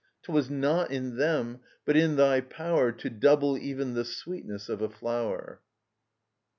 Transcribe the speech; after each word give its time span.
'twas 0.23 0.49
not 0.49 0.89
in 0.89 1.15
them, 1.17 1.59
but 1.85 1.95
in 1.95 2.15
thy 2.15 2.41
power 2.41 2.91
To 2.91 3.07
double 3.07 3.55
even 3.55 3.93
the 3.93 4.03
sweetness 4.03 4.67
of 4.67 4.81
a 4.81 4.89
flower." 4.89 5.61